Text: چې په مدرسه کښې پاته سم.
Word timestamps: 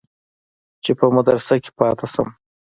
چې 0.83 0.91
په 0.99 1.05
مدرسه 1.15 1.55
کښې 1.63 1.71
پاته 1.79 2.05
سم. 2.13 2.29